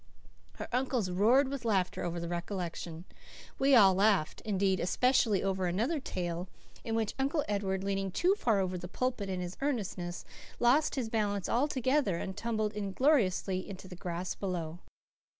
[0.59, 3.05] '"Our uncles roared with laughter over the recollection.
[3.59, 6.49] We all laughed, indeed, especially over another tale
[6.83, 10.25] in which Uncle Edward, leaning too far over the "pulpit" in his earnestness,
[10.59, 14.79] lost his balance altogether and tumbled ingloriously into the grass below.